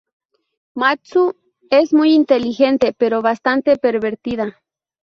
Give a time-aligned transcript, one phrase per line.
[0.73, 1.35] Matsu
[1.69, 4.59] es muy inteligente pero bastante pervertida.